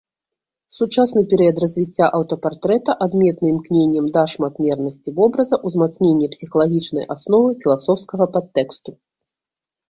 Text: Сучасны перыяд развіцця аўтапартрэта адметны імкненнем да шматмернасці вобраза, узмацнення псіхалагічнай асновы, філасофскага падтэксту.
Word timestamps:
Сучасны 0.75 1.21
перыяд 1.33 1.57
развіцця 1.63 2.07
аўтапартрэта 2.19 2.95
адметны 3.07 3.47
імкненнем 3.53 4.07
да 4.15 4.23
шматмернасці 4.33 5.09
вобраза, 5.21 5.61
узмацнення 5.71 6.31
псіхалагічнай 6.37 7.05
асновы, 7.19 7.49
філасофскага 7.61 8.25
падтэксту. 8.39 8.91